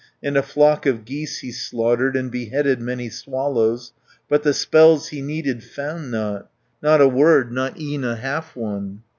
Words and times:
And 0.23 0.35
a 0.35 0.41
flock 0.41 0.87
of 0.87 1.05
geese 1.05 1.41
he 1.41 1.51
slaughtered, 1.51 2.15
And 2.15 2.31
beheaded 2.31 2.81
many 2.81 3.07
swallows, 3.07 3.93
But 4.27 4.41
the 4.41 4.51
spells 4.51 5.09
he 5.09 5.21
needed 5.21 5.63
found 5.63 6.09
not. 6.09 6.49
Not 6.81 7.01
a 7.01 7.07
word, 7.07 7.51
not 7.51 7.79
e'en 7.79 8.03
a 8.03 8.15
half 8.15 8.55
one. 8.55 9.03